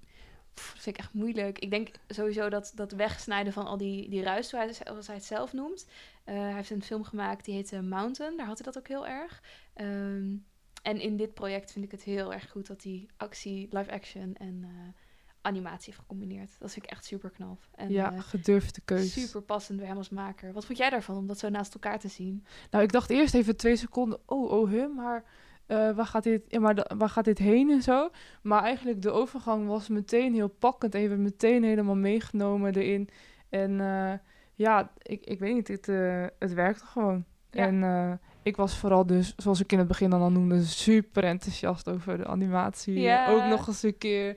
vind 0.54 0.86
ik 0.86 0.98
echt 0.98 1.12
moeilijk. 1.12 1.58
Ik 1.58 1.70
denk 1.70 1.88
sowieso 2.08 2.48
dat 2.48 2.72
dat 2.74 2.92
wegsnijden 2.92 3.52
van 3.52 3.66
al 3.66 3.76
die, 3.76 4.08
die 4.08 4.22
ruis, 4.22 4.48
zoals 4.48 4.78
hij, 4.78 4.86
zoals 4.86 5.06
hij 5.06 5.16
het 5.16 5.24
zelf 5.24 5.52
noemt. 5.52 5.86
Eh, 6.24 6.34
hij 6.34 6.52
heeft 6.52 6.70
een 6.70 6.82
film 6.82 7.04
gemaakt 7.04 7.44
die 7.44 7.54
heette 7.54 7.82
Mountain. 7.82 8.36
Daar 8.36 8.46
had 8.46 8.58
hij 8.58 8.72
dat 8.72 8.78
ook 8.78 8.88
heel 8.88 9.06
erg. 9.06 9.42
Ehm, 9.74 10.34
en 10.82 11.00
in 11.00 11.16
dit 11.16 11.34
project 11.34 11.72
vind 11.72 11.84
ik 11.84 11.90
het 11.90 12.02
heel 12.02 12.32
erg 12.32 12.50
goed 12.50 12.66
dat 12.66 12.82
hij 12.82 13.06
actie, 13.16 13.68
live 13.70 13.92
action 13.92 14.34
en 14.34 14.64
eh, 14.64 15.02
animatie 15.46 15.84
heeft 15.86 15.98
gecombineerd. 15.98 16.50
Dat 16.58 16.72
vind 16.72 16.84
ik 16.84 16.90
echt 16.90 17.04
super 17.04 17.30
knap. 17.30 17.66
En, 17.74 17.90
ja, 17.90 18.12
eh, 18.12 18.20
gedurfde 18.20 18.80
keus. 18.84 19.12
super 19.12 19.42
passend 19.42 19.78
bij 19.78 19.86
hem 19.86 19.96
als 19.96 20.08
maker. 20.08 20.52
Wat 20.52 20.64
vond 20.64 20.78
jij 20.78 20.90
daarvan 20.90 21.16
om 21.16 21.26
dat 21.26 21.38
zo 21.38 21.48
naast 21.48 21.74
elkaar 21.74 21.98
te 21.98 22.08
zien? 22.08 22.44
Nou, 22.70 22.84
ik 22.84 22.92
dacht 22.92 23.10
eerst 23.10 23.34
even 23.34 23.56
twee 23.56 23.76
seconden, 23.76 24.18
oh, 24.26 24.50
oh, 24.50 24.70
huh, 24.70 24.96
maar, 24.96 25.24
eh, 25.66 25.90
waar, 25.90 26.06
gaat 26.06 26.22
dit, 26.22 26.42
ja, 26.48 26.60
maar 26.60 26.74
de- 26.74 26.90
waar 26.96 27.08
gaat 27.08 27.24
dit 27.24 27.38
heen 27.38 27.70
en 27.70 27.82
zo? 27.82 28.10
Maar 28.42 28.62
eigenlijk 28.62 29.02
de 29.02 29.10
overgang 29.10 29.66
was 29.66 29.88
meteen 29.88 30.34
heel 30.34 30.48
pakkend 30.48 30.94
en 30.94 31.00
je 31.00 31.08
werd 31.08 31.20
meteen 31.20 31.64
helemaal 31.64 31.96
meegenomen 31.96 32.74
erin. 32.74 33.08
En 33.48 33.80
eh, 33.80 34.12
ja, 34.54 34.92
ik, 35.02 35.26
ik 35.26 35.38
weet 35.38 35.54
niet, 35.54 35.68
het, 35.68 35.86
het 36.38 36.52
werkte 36.52 36.86
gewoon. 36.86 37.24
Ja. 37.50 37.66
En 37.66 38.20
ik 38.42 38.56
was 38.56 38.76
vooral 38.78 39.06
dus, 39.06 39.34
zoals 39.36 39.60
ik 39.60 39.72
in 39.72 39.78
het 39.78 39.88
begin 39.88 40.10
dan 40.10 40.20
al 40.20 40.30
noemde, 40.30 40.64
super 40.64 41.24
enthousiast 41.24 41.88
over 41.88 42.16
de 42.16 42.26
animatie. 42.26 43.00
Ja. 43.00 43.28
Ook 43.28 43.44
nog 43.44 43.66
eens 43.66 43.82
een 43.82 43.98
keer. 43.98 44.36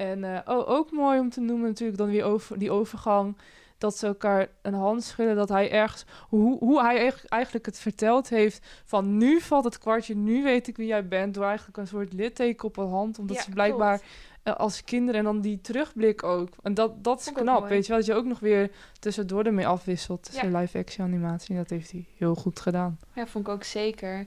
En 0.00 0.24
eh, 0.24 0.56
oh, 0.56 0.68
ook 0.70 0.90
mooi 0.90 1.18
om 1.18 1.30
te 1.30 1.40
noemen 1.40 1.66
natuurlijk 1.68 1.98
dan 1.98 2.08
weer 2.10 2.24
over 2.24 2.58
die 2.58 2.70
overgang. 2.70 3.36
Dat 3.78 3.96
ze 3.96 4.06
elkaar 4.06 4.48
een 4.62 4.74
hand 4.74 5.02
schudden. 5.04 5.36
Dat 5.36 5.48
hij 5.48 5.70
ergens, 5.70 6.04
hoe, 6.28 6.58
hoe 6.58 6.80
hij 6.82 6.96
eigenlijk- 6.98 7.32
eigenlijk 7.32 7.66
het 7.66 7.78
verteld 7.78 8.28
heeft. 8.28 8.66
Van 8.84 9.16
nu 9.16 9.40
valt 9.40 9.64
het 9.64 9.78
kwartje, 9.78 10.16
nu 10.16 10.42
weet 10.42 10.68
ik 10.68 10.76
wie 10.76 10.86
jij 10.86 11.08
bent. 11.08 11.34
Door 11.34 11.44
eigenlijk 11.44 11.76
een 11.76 11.86
soort 11.86 12.12
litteken 12.12 12.68
op 12.68 12.76
een 12.76 12.88
hand. 12.88 13.18
Omdat 13.18 13.36
Ja, 13.36 13.42
ze 13.42 13.50
blijkbaar 13.50 13.98
klopt. 13.98 14.12
eh, 14.42 14.54
als 14.56 14.84
kinderen 14.84 15.18
en 15.18 15.24
dan 15.24 15.40
die 15.40 15.60
terugblik 15.60 16.22
ook. 16.22 16.48
En 16.62 16.74
dat, 16.74 17.04
dat 17.04 17.20
is 17.20 17.32
knap, 17.32 17.68
weet 17.68 17.82
je 17.82 17.88
wel. 17.88 17.96
Dat 17.98 18.06
je 18.06 18.14
ook 18.14 18.24
nog 18.24 18.40
weer 18.40 18.70
tussendoor 18.98 19.44
ermee 19.44 19.66
afwisselt. 19.66 20.22
Tussen 20.24 20.50
Ja. 20.50 20.58
live-action 20.58 21.06
animatie. 21.06 21.56
Dat 21.56 21.70
heeft 21.70 21.90
hij 21.90 22.06
heel 22.16 22.34
goed 22.34 22.60
gedaan. 22.60 22.98
Ja, 23.14 23.26
vond 23.26 23.46
ik 23.46 23.52
ook 23.52 23.64
zeker. 23.64 24.26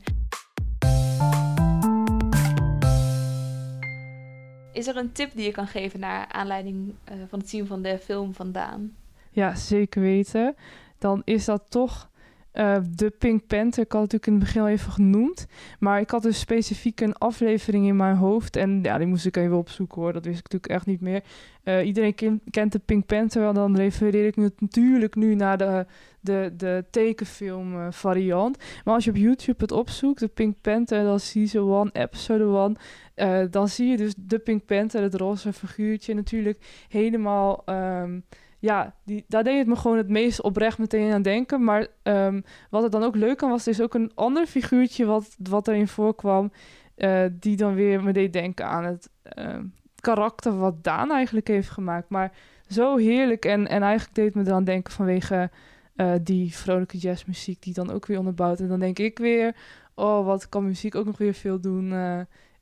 Is 4.74 4.88
er 4.88 4.98
een 4.98 5.12
tip 5.12 5.32
die 5.34 5.46
je 5.46 5.51
kan 5.51 5.68
geven 5.68 6.00
naar 6.00 6.27
aanleiding 6.27 6.94
eh, 7.03 7.15
van 7.27 7.39
het 7.39 7.50
zien 7.50 7.68
van 7.68 7.82
de 7.82 8.00
film 8.00 8.34
vandaan? 8.34 8.96
Ja, 9.30 9.56
zeker 9.56 10.01
weten. 10.01 10.56
dan 10.98 11.22
is 11.25 11.46
dat 11.46 11.63
toch 11.70 12.10
eh, 12.53 12.75
de 12.95 13.10
Pink 13.10 13.48
Panther. 13.48 13.83
Ik 13.83 13.91
had 13.91 14.01
het 14.01 14.12
natuurlijk 14.12 14.25
in 14.27 14.33
het 14.33 14.43
begin 14.43 14.62
al 14.62 14.67
even 14.67 14.91
genoemd. 14.91 15.45
Maar 15.79 16.00
ik 16.00 16.10
had 16.10 16.24
dus 16.24 16.39
specifiek 16.39 17.01
een 17.01 17.13
aflevering 17.17 17.86
in 17.88 17.95
mijn 17.95 18.15
hoofd. 18.15 18.55
En 18.55 18.79
ja, 18.81 18.98
die 18.98 19.07
moest 19.07 19.25
ik 19.25 19.38
even 19.38 19.57
opzoeken 19.57 20.01
hoor. 20.01 20.13
Dat 20.13 20.25
wist 20.25 20.38
ik 20.39 20.43
natuurlijk 20.43 20.74
echt 20.74 20.86
niet 20.86 21.01
meer. 21.01 21.24
Eh, 21.63 21.86
iedereen 21.86 22.15
ken- 22.15 22.41
kent 22.50 22.72
de 22.72 22.79
Pink 22.79 23.05
Panther 23.05 23.41
wel. 23.41 23.53
Dan 23.53 23.75
refereer 23.75 24.25
ik 24.25 24.36
natuurlijk 24.60 25.15
nu 25.15 25.36
naar 25.36 25.57
de, 25.57 25.86
de, 26.19 26.53
de 26.57 26.86
tekenfilm 26.89 27.74
eh, 27.75 27.88
variant. 27.89 28.57
Maar 28.83 28.93
als 28.93 29.03
je 29.03 29.10
op 29.10 29.17
YouTube 29.17 29.57
het 29.62 29.72
opzoekt, 29.72 30.19
de 30.19 30.27
Pink 30.27 30.55
Panther, 30.62 31.03
dan 31.03 31.19
season 31.19 31.89
1, 31.93 32.03
episode 32.03 32.43
1. 32.57 32.77
eh, 33.15 33.45
dan 33.51 33.67
zie 33.67 33.88
je 33.88 33.98
dus 33.98 34.13
de 34.17 34.39
Pink 34.39 34.65
Panther, 34.65 35.01
het 35.01 35.15
roze 35.15 35.53
figuurtje, 35.53 36.13
natuurlijk 36.13 36.57
helemaal. 36.89 37.62
ehm, 37.65 38.19
ja, 38.63 38.96
die, 39.05 39.25
daar 39.27 39.43
deed 39.43 39.58
het 39.58 39.67
me 39.67 39.75
gewoon 39.75 39.98
het 39.98 40.10
meest 40.10 40.41
oprecht 40.41 40.77
meteen 40.77 41.13
aan 41.13 41.22
denken. 41.22 41.63
Maar 41.63 41.88
ehm, 42.03 42.41
wat 42.70 42.84
er 42.84 42.89
dan 42.89 43.03
ook 43.03 43.15
leuk 43.15 43.43
aan 43.43 43.50
was, 43.50 43.67
is 43.67 43.82
ook 43.82 43.93
een 43.93 44.12
ander 44.15 44.46
figuurtje 44.46 45.05
wat, 45.05 45.36
wat 45.50 45.67
erin 45.67 45.88
voorkwam. 45.88 46.51
eh, 46.96 47.25
die 47.32 47.58
dan 47.58 47.74
weer 47.74 48.03
me 48.03 48.13
deed 48.13 48.34
denken 48.34 48.65
aan 48.65 48.84
het 48.84 49.10
ehm, 49.24 49.65
karakter 49.96 50.58
wat 50.58 50.84
Daan 50.84 51.12
eigenlijk 51.12 51.48
heeft 51.48 51.70
gemaakt. 51.70 52.10
Maar 52.10 52.32
zo 52.67 52.98
heerlijk. 52.98 53.46
En, 53.46 53.67
en 53.67 53.82
eigenlijk 53.82 54.15
deed 54.15 54.25
het 54.25 54.36
me 54.36 54.50
eraan 54.50 54.63
denken 54.63 54.93
vanwege 54.93 55.50
eh, 55.96 56.13
die 56.22 56.55
vrolijke 56.55 56.98
jazzmuziek 56.98 57.62
die 57.62 57.74
dan 57.74 57.91
ook 57.91 58.05
weer 58.05 58.17
onderbouwt. 58.17 58.60
En 58.60 58.67
dan 58.67 58.79
denk 58.79 59.00
ik 59.00 59.17
weer, 59.17 59.55
oh, 59.96 60.25
wat 60.25 60.50
kan 60.50 60.65
muziek 60.65 60.96
ook 60.96 61.05
nog 61.05 61.17
weer 61.17 61.34
veel 61.34 61.60
doen. 61.60 61.93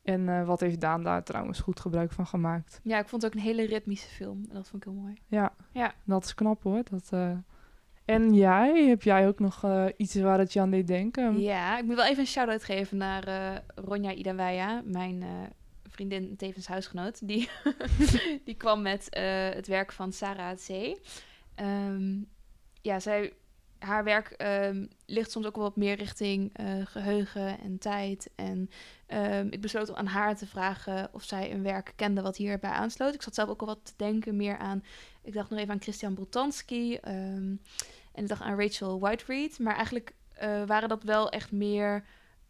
En 0.01 0.29
eh, 0.29 0.45
wat 0.45 0.59
heeft 0.59 0.79
Daan 0.81 1.03
daar 1.03 1.23
trouwens 1.23 1.59
goed 1.59 1.79
gebruik 1.79 2.11
van 2.11 2.27
gemaakt. 2.27 2.79
Ja, 2.83 2.99
ik 2.99 3.07
vond 3.07 3.21
het 3.21 3.31
ook 3.31 3.37
een 3.37 3.45
hele 3.45 3.65
ritmische 3.65 4.07
film. 4.09 4.45
En 4.49 4.55
dat 4.55 4.67
vond 4.69 4.85
ik 4.85 4.91
heel 4.91 5.01
mooi. 5.01 5.17
Ja, 5.27 5.53
Ja. 5.71 5.93
dat 6.05 6.23
is 6.25 6.33
knap 6.33 6.63
hoor. 6.63 6.83
Dat, 6.89 7.07
eh, 7.11 7.31
En 8.05 8.33
jij, 8.33 8.85
heb 8.87 9.01
jij 9.01 9.27
ook 9.27 9.39
nog 9.39 9.63
eh, 9.63 9.85
iets 9.97 10.15
waar 10.15 10.39
het 10.39 10.53
je 10.53 10.59
aan 10.61 10.69
deed 10.71 10.87
denken? 10.87 11.39
Ja, 11.39 11.77
ik 11.77 11.85
moet 11.85 11.95
wel 11.95 12.05
even 12.05 12.19
een 12.19 12.27
shout-out 12.27 12.63
geven 12.63 12.97
naar 12.97 13.23
Ronja 13.75 14.13
Idaweya, 14.13 14.81
mijn 14.85 15.23
vriendin 15.89 16.29
en 16.29 16.35
tevens 16.37 16.67
huisgenoot. 16.67 17.27
Die, 17.27 17.49
die 18.45 18.55
kwam 18.55 18.81
met 18.81 19.07
het 19.55 19.67
werk 19.67 19.91
van 19.91 20.11
Sarah 20.11 20.57
C. 20.57 20.97
Ehm, 21.55 22.17
ja, 22.81 22.99
zij, 22.99 23.33
haar 23.83 24.03
werk 24.03 24.27
ehm, 24.29 24.85
ligt 25.05 25.31
soms 25.31 25.45
ook 25.45 25.55
wel 25.55 25.63
wat 25.63 25.75
meer 25.75 25.95
richting 25.95 26.49
eh, 26.53 26.65
geheugen 26.83 27.59
en 27.59 27.77
tijd. 27.77 28.29
En 28.35 28.69
ehm, 29.05 29.47
ik 29.49 29.61
besloot 29.61 29.93
aan 29.93 30.05
haar 30.05 30.35
te 30.35 30.47
vragen 30.47 31.09
of 31.13 31.23
zij 31.23 31.51
een 31.51 31.63
werk 31.63 31.93
kende 31.95 32.21
wat 32.21 32.37
hierbij 32.37 32.69
aansloot. 32.69 33.13
Ik 33.13 33.21
zat 33.21 33.35
zelf 33.35 33.49
ook 33.49 33.61
al 33.61 33.67
wat 33.67 33.85
te 33.85 33.93
denken 33.95 34.35
meer 34.35 34.57
aan... 34.57 34.83
Ik 35.23 35.33
dacht 35.33 35.49
nog 35.49 35.59
even 35.59 35.73
aan 35.73 35.81
Christian 35.81 36.13
Boltanski 36.13 36.95
ehm, 36.95 37.55
en 38.11 38.23
ik 38.23 38.27
dacht 38.27 38.41
aan 38.41 38.59
Rachel 38.59 38.99
Whiteread. 38.99 39.59
Maar 39.59 39.75
eigenlijk 39.75 40.13
eh, 40.33 40.63
waren 40.63 40.89
dat 40.89 41.03
wel 41.03 41.29
echt 41.29 41.51
meer 41.51 42.03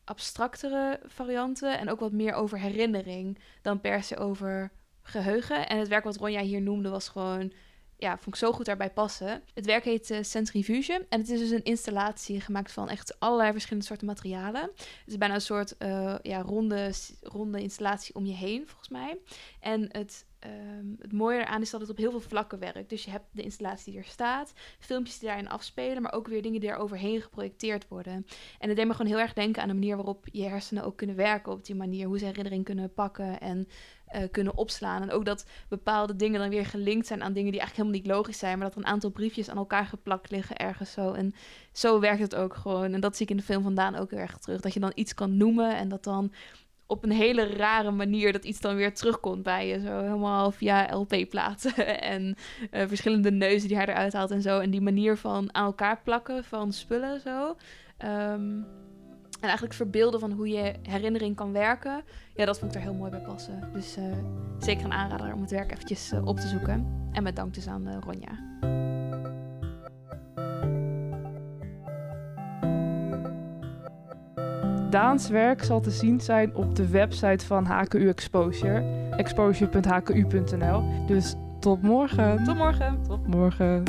abstractere 0.04 1.00
varianten 1.06 1.80
en 1.80 1.90
ook 1.90 2.00
wat 2.00 2.12
meer 2.12 2.34
over 2.34 2.60
herinnering 2.60 3.40
dan 3.62 3.82
per 3.82 4.04
se 4.04 4.18
over 4.18 4.72
geheugen. 5.02 5.68
En 5.68 5.78
het 5.78 5.88
werk 5.88 6.04
wat 6.04 6.18
Ronja 6.18 6.42
hier 6.42 6.62
noemde 6.62 6.90
was 6.90 7.10
gewoon, 7.10 7.54
ja, 8.02 8.18
vond 8.18 8.28
ik 8.28 8.36
zo 8.36 8.52
goed 8.52 8.66
daarbij 8.66 8.90
passen. 8.90 9.44
Het 9.54 9.66
werk 9.66 9.84
heet 9.84 10.10
eh, 10.10 10.24
Centrifuge 10.24 11.06
en 11.10 11.20
het 11.20 11.30
is 11.30 11.40
dus 11.40 11.50
een 11.50 11.64
installatie 11.64 12.42
gemaakt 12.42 12.72
van 12.72 12.90
echt 12.90 13.20
allerlei 13.20 13.52
verschillende 13.52 13.86
soorten 13.86 14.08
materialen. 14.08 14.62
Het 14.62 15.02
is 15.06 15.18
bijna 15.18 15.34
een 15.34 15.42
soort 15.42 15.78
eh, 15.78 16.16
ja, 16.22 16.42
ronde, 16.42 16.94
ronde 17.22 17.62
installatie 17.62 18.16
om 18.16 18.26
je 18.26 18.34
heen, 18.34 18.64
volgens 18.68 18.90
mij. 18.90 19.18
En 19.60 19.90
het, 19.92 20.26
ehm, 20.42 20.86
het 21.00 21.12
mooie 21.12 21.40
eraan 21.40 21.62
is 21.62 21.70
dat 21.70 21.82
het 21.82 21.90
op 21.90 21.98
heel 21.98 22.12
veel 22.12 22.20
vlakken 22.20 22.60
werkt. 22.60 22.90
Dus 22.90 23.04
je 23.04 23.12
hebt 23.12 23.26
de 23.32 23.42
installatie 23.42 23.92
die 23.92 24.02
er 24.02 24.08
staat, 24.08 24.54
filmpjes 24.80 25.20
die 25.20 25.28
daarin 25.28 25.50
afspelen, 25.50 26.02
maar 26.02 26.14
ook 26.14 26.28
weer 26.28 26.42
dingen 26.42 26.60
die 26.60 26.70
er 26.70 26.78
overheen 26.78 27.22
geprojecteerd 27.22 27.88
worden. 27.88 28.26
En 28.60 28.68
het 28.68 28.78
deed 28.78 28.88
me 28.88 28.94
gewoon 28.94 29.12
heel 29.12 29.20
erg 29.20 29.34
denken 29.34 29.62
aan 29.62 29.68
de 29.68 29.74
manier 29.74 29.96
waarop 29.96 30.26
je 30.32 30.44
hersenen 30.44 30.84
ook 30.84 30.98
kunnen 30.98 31.16
werken 31.16 31.52
op 31.52 31.66
die 31.66 31.76
manier. 31.76 32.08
Hoe 32.08 32.20
ze 32.20 32.26
herinnering 32.26 32.64
kunnen 32.64 32.94
pakken 32.94 33.40
en 33.40 33.68
eh, 34.12 34.24
kunnen 34.32 34.58
opslaan. 34.58 35.02
En 35.02 35.12
ook 35.12 35.26
dat 35.26 35.46
bepaalde 35.70 36.16
dingen 36.16 36.40
dan 36.40 36.50
weer 36.50 36.66
gelinkt 36.66 37.08
zijn 37.08 37.24
aan 37.24 37.34
dingen 37.34 37.52
die 37.52 37.60
eigenlijk 37.60 37.90
helemaal 37.90 38.08
niet 38.10 38.18
logisch 38.18 38.40
zijn. 38.40 38.58
Maar 38.58 38.68
dat 38.68 38.76
er 38.76 38.84
een 38.84 38.94
aantal 38.94 39.10
briefjes 39.10 39.50
aan 39.50 39.58
elkaar 39.58 39.86
geplakt 39.86 40.32
liggen 40.32 40.58
ergens 40.58 40.92
zo. 40.92 41.12
En 41.12 41.34
zo 41.72 42.00
werkt 42.00 42.22
het 42.22 42.36
ook 42.36 42.56
gewoon. 42.56 42.94
En 42.94 43.02
dat 43.02 43.16
zie 43.16 43.26
ik 43.26 43.32
in 43.32 43.38
de 43.38 43.44
film 43.44 43.64
vandaan 43.64 43.96
ook 43.96 44.10
heel 44.10 44.20
erg 44.20 44.38
terug. 44.38 44.62
Dat 44.62 44.74
je 44.74 44.80
dan 44.80 44.92
iets 44.96 45.14
kan 45.14 45.38
noemen 45.38 45.78
en 45.78 45.90
dat 45.90 46.04
dan 46.04 46.34
op 46.92 47.04
een 47.04 47.12
hele 47.12 47.46
rare 47.46 47.92
manier 47.92 48.32
dat 48.32 48.44
iets 48.44 48.60
dan 48.60 48.76
weer 48.76 48.94
terugkomt 48.94 49.44
bij 49.44 49.68
je. 49.68 49.80
Zo 49.80 50.00
helemaal 50.00 50.52
via 50.52 50.96
LP-platen 50.96 51.76
en 52.16 52.36
eh, 52.72 52.88
verschillende 52.88 53.32
neuzen 53.32 53.68
die 53.68 53.78
hij 53.78 53.86
eruit 53.86 54.14
haalt 54.14 54.32
en 54.32 54.42
zo. 54.42 54.60
En 54.60 54.70
die 54.70 54.82
manier 54.82 55.18
van 55.18 55.54
aan 55.54 55.66
elkaar 55.66 56.02
plakken 56.04 56.44
van 56.44 56.74
spullen 56.74 57.20
zo. 57.20 57.56
Ehm, 57.98 58.60
en 59.40 59.48
eigenlijk 59.48 59.74
verbeelden 59.74 60.20
van 60.20 60.32
hoe 60.32 60.48
je 60.48 60.74
herinnering 60.82 61.36
kan 61.36 61.52
werken. 61.52 62.04
Ja, 62.36 62.46
dat 62.46 62.60
vond 62.60 62.72
ik 62.72 62.78
er 62.82 62.88
heel 62.88 62.98
mooi 62.98 63.12
bij 63.12 63.22
passen. 63.22 63.70
Dus 63.74 63.96
eh, 63.96 64.04
zeker 64.60 64.86
een 64.86 64.94
aanrader 64.94 65.34
om 65.34 65.42
het 65.42 65.52
werk 65.52 65.72
eventjes 65.72 66.12
eh, 66.12 66.26
op 66.26 66.40
te 66.40 66.48
zoeken. 66.48 67.10
En 67.12 67.24
met 67.24 67.36
dank 67.36 67.54
dus 67.54 67.68
aan 67.68 68.02
Ronja. 68.02 68.91
Daans 74.92 75.30
werk 75.30 75.64
zal 75.64 75.80
te 75.82 75.92
zien 75.92 76.22
zijn 76.22 76.56
op 76.56 76.76
de 76.76 76.88
website 76.88 77.46
van 77.46 77.66
HKU 77.66 78.08
Exposure. 78.08 78.84
exposure.hku.nl 79.18 80.84
Dus 81.08 81.36
tot 81.60 81.82
morgen. 81.82 82.44
Tot 82.44 82.58
morgen. 82.58 83.00
Tot 83.08 83.28
morgen. 83.28 83.84